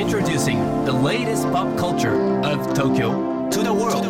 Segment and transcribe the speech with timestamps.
[0.00, 3.10] Introducing the latest pop culture of Tokyo
[3.50, 4.02] to the world.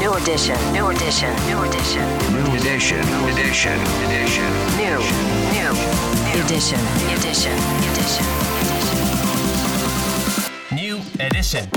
[0.00, 2.00] New edition, new edition, new edition,
[2.32, 3.76] New edition, edition,
[4.08, 4.48] edition.
[4.80, 4.96] new,
[5.52, 5.68] new,
[6.40, 6.80] edition,
[7.12, 7.52] edition,
[7.92, 8.24] edition.
[10.72, 11.68] New edition.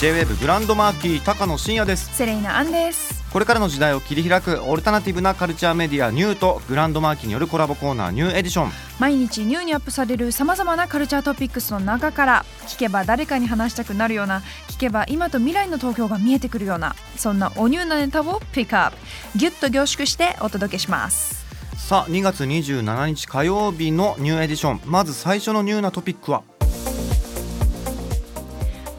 [0.00, 21.44] J-WAVE グランドマーキー高野真也ですセレイナアンですこれからの時代を切り開くオルタナティブなカルチャーメディアニューとグランドマーキーによるコラボコーナーニューエディション毎日ニューにアップされるさまざまなカルチャートピックスの中から聞けば誰かに話したくなるような聞けば今と未来の東京が見えてくるようなそんなおニューなネタをピックアップギュッと凝縮してお届けします。
[21.76, 24.80] さあ2月27日火曜日のニューエディション。
[24.86, 26.42] まず最初のニューなトピックは。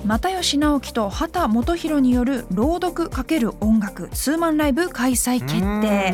[0.05, 6.13] 又吉直樹と秦基博による朗読×音楽ツーマンライブ開催決定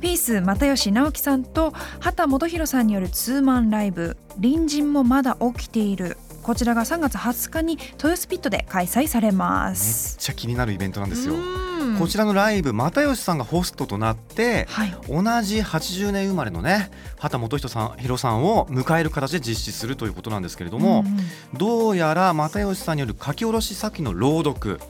[0.00, 6.16] ピース又吉直樹さんと畑基博さんによるツーマンライブ「隣人もまだ起きている」
[6.48, 10.16] こちらが3月20日に豊洲ピットで開催されまめっす。
[10.16, 11.34] ちゃ気になるイベントなんですよ。
[11.34, 11.98] うん。
[11.98, 21.04] こちらのライブ又吉さんがホストとなってはい、同じ80年生まれのね畑基博さん博さんを迎える形で実施するということなんですけれども、
[21.52, 24.80] どうやら又吉さんによる書き下ろし作品の朗読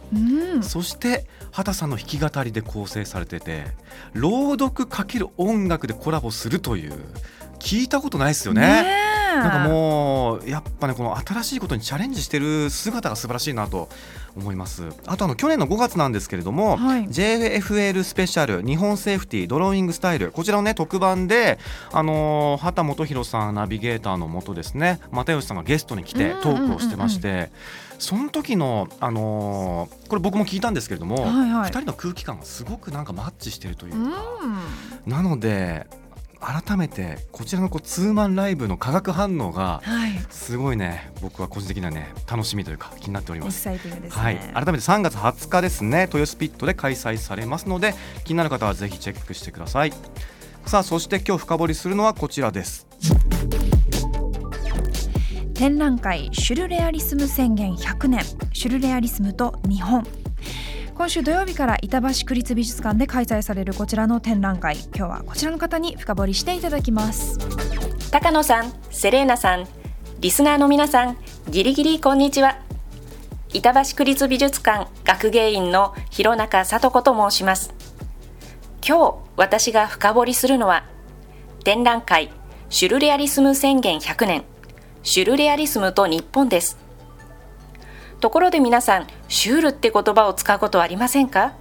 [0.63, 3.65] そして畑さんの弾き語りで構成されてて
[4.13, 6.93] 朗読かける音楽でコラボするという
[7.59, 8.61] 聞いたことないですよね。
[8.61, 9.08] ねえ
[9.43, 13.89] なんかもうやっぱねこの新しいことにチャレンジしてる姿が素晴らしいなと
[14.37, 14.89] 思います。
[15.07, 17.07] あとあの去年の5月なんですけれども、はい。
[17.07, 20.31] JFL スペシャル日本セーフティードローイングスタイル。
[20.31, 21.59] こちらのね特番で
[21.93, 25.01] あのー畑基博さんナビゲーターのもとですね。
[25.11, 27.51] 又吉さんがゲストに来てトークをしてまして、
[27.99, 31.71] その時のあのーこれ僕も聞いたんですけれども、はいはい。
[31.71, 33.99] 2人の空気感がすごくなんかマッチしてるというか、
[35.07, 35.13] うん。
[35.13, 35.87] なので
[36.41, 40.13] 改めてこちらのこうツーマンライブの化学反応がはい。
[40.31, 41.11] すごいね。
[41.21, 43.69] 僕は個人的にはね楽しみというか気になっております。
[43.69, 43.79] ね、
[44.11, 46.03] はい、改めて3月20日ですね。
[46.03, 49.93] 豊洲ピットで開催されますので気になる方はぜひチェックしてください。
[50.67, 52.87] さあそして今日深掘りするのはこちらです。
[55.55, 58.25] 展覧会シュルレアリスム宣言100年。
[58.53, 60.07] シュルレアリスムと日本
[60.99, 67.39] 今週土曜日から板橋区立美術館で開催されるこちらの展覧会今日はこちらの方に深掘りしていただきます
[68.11, 69.69] 高野さん、セレーナさん、
[70.19, 71.17] リスナーの皆さん、
[71.51, 72.59] ギリギリこんにちは。
[73.53, 77.73] 板橋区立美術館学芸員の弘中聡子と申します。
[78.85, 80.85] 今日私が深掘りするのは、
[81.63, 82.33] 展覧会
[82.71, 84.45] シュルレアリスム宣言100年、
[85.05, 86.88] シュルレアリスムと日本です。
[88.21, 91.55] ところで皆さん、シュールって言葉を使うことはありませんか？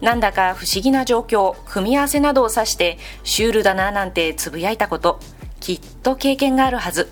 [0.00, 5.20] なんだか不思議な状況、組み合わせなどを指して、シュールだななんてつぶやいたこと、
[5.60, 7.10] きっと経験があるはず。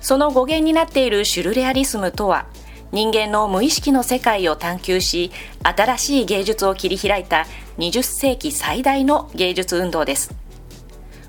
[0.00, 2.46] その語源になっているシュルレアリスムとは、
[2.92, 5.32] 人間の無意識の世界を探求し、
[5.62, 7.46] 新しい芸術を切り開いた
[7.78, 10.32] 20世紀最大の芸術運動です。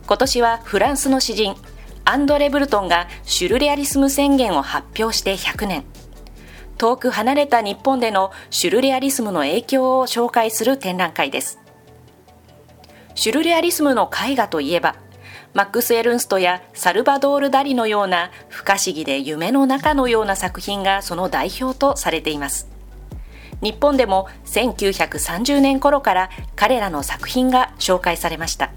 [0.05, 1.55] 今年はフランスの詩人、
[2.05, 5.85] アンドレ・ブルトンがシュルレアリスム宣言を発表して100年。
[6.77, 11.59] 遠く離れた日本でのシュルレアリスムの影響を紹介する展覧会です。
[13.15, 14.95] シュルレアリスムの絵画といえば、
[15.53, 22.69] マックス・エルンストやサルバドール・ダリのような不可思議で夢の中のような作品がその代表とされています。
[23.61, 28.71] 日本でも1930年頃から彼らの作品が紹介されました。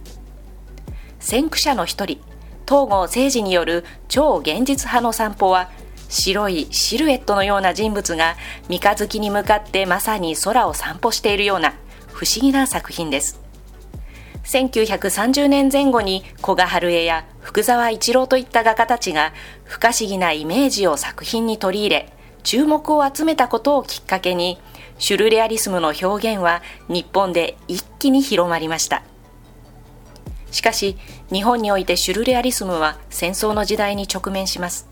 [1.18, 2.20] 先駆者の一人、
[2.68, 5.70] 東郷誠治による超現実派の散歩は、
[6.08, 8.36] 白いシルエットのような人物が
[8.68, 11.74] 三日月に向かってまさに空を散歩しているような
[12.12, 13.46] 不思議な作品です。
[14.46, 19.32] 1930年前後に古賀春江や福沢一郎といった画家たちが
[19.64, 22.12] 不可思議なイメージを作品に取り入れ
[22.44, 24.60] 注目を集めたことをきっかけに
[24.98, 29.02] シュルレアリスムの表現は日本で一気に広まりました
[30.52, 30.96] しかし
[31.32, 34.88] 日本においてシュルレアリスムは戦争の時代に直面します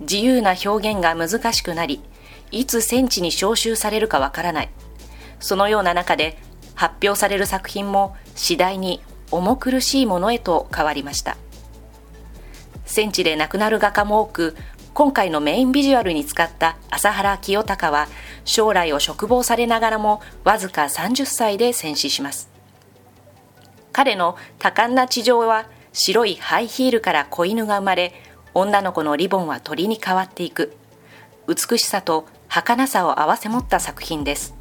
[0.00, 2.00] 自由な表現が難しくなり
[2.50, 4.70] いつ戦地に召集されるかわからない。
[5.40, 6.38] そのような中で
[6.74, 11.36] 発表される作品も次第に重苦しいものへと変わりました。
[12.84, 14.56] 戦地で亡くなる画家も多く
[14.94, 18.08] 今回のメインビジュアルに使った朝原清隆は
[18.44, 22.48] 将来を嘱望されながらもわずか30歳で戦死します。
[23.92, 28.14] 彼の多感な地上は白いハイヒールから子犬が生まれ
[28.54, 30.76] 女の子のリボンは鳥に変わっていく。
[31.46, 34.54] 美しさと儚さを併せ持った作品です。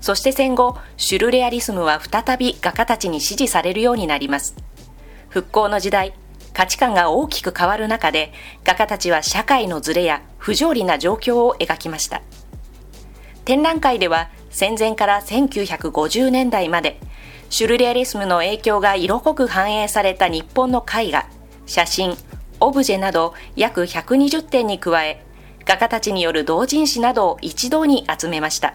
[0.00, 4.56] そして戦後シュルレアリスムは再び画家たちに支持されるようになります。
[5.28, 6.14] 復興の時代
[6.52, 8.32] 価値観が大きく変わる中で
[8.64, 12.20] 画家たちは社会のズレや不条理な状況を描きました。
[13.44, 17.00] 展覧会では戦前から1950年代まで
[17.48, 21.26] シュルレアリスムの影響が色濃く反映された日本の絵画
[21.66, 22.16] 写真
[22.60, 25.24] オブジェなど約120点に加え
[25.64, 28.74] 画家たちによる同人誌などを一堂に集めました。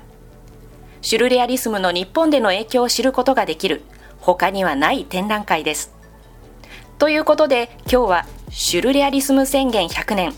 [1.02, 3.84] シュルレアリスムの日本での影響を知ることができる
[4.20, 5.94] 他にはない展覧会です。
[6.98, 10.34] ということで今日はシュルレアリスム宣言100年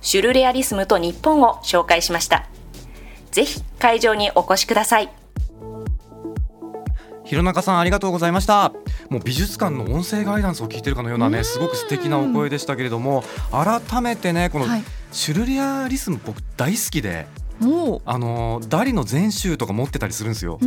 [0.00, 2.46] シュルレアリスムと日本を紹介しました。
[3.32, 5.23] ぜひ会場にお越しください。
[7.24, 8.72] 弘中さんありがとうございました。
[9.08, 14.84] もう美術館の音声ガイダンスを聞いてるかのようなねすごく素敵なお声でしたけれども改めてねこのはい。
[15.12, 17.26] シュルレアリスム僕大好きで
[17.60, 20.58] もあのダリの全集とか持ってたりするんですよ。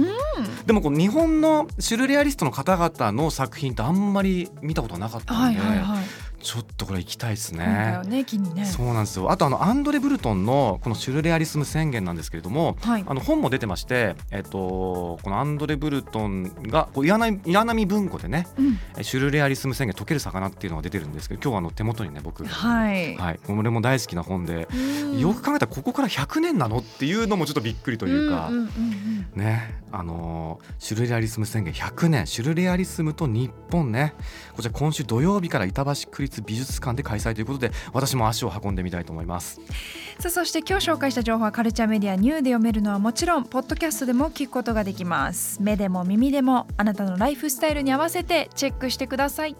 [0.65, 6.03] でもこう日本のシュルレアリストの方々の作品ってあんまり見たことはなかっうはいたんではいはい
[6.41, 7.99] ちょっとこれ行きたいですね。
[8.05, 9.31] ね気にねそうなんですよ。
[9.31, 13.03] あとあのアンドレ・ブルトンのこのシュルレアリスム宣言なんですけれども、はい。
[13.05, 18.79] あの本も出てまして、えっと、このアンドレ・ブルトンがこう岩波岩波文庫でねうん。
[18.97, 23.15] えシュルレアリスム宣言解ける魚っていうのが出てるんですけど今日はあの手元にね僕、はい。
[23.17, 24.75] はい、これも大好きな本で、う
[25.15, 25.19] ん。
[25.19, 28.47] よく考えたらここから100年なのっていうのもちょっとびっくりというか。
[28.49, 34.13] うんうんうんねあのーシュルレアリスム宣言100年シュルレアリスムと日本ね。
[34.55, 39.59] こちら今週土曜日から板橋区立美術館で開催ということで私も足を運んでみたいと思います。
[40.19, 45.61] さあそして今日紹介した情報はカルチャーメディアニューで読めるのはもちろんポッドキャストでも聞くことができます。
[45.61, 49.55] 目でも耳でもあなたのライフスタイルに合わせてチェックしてください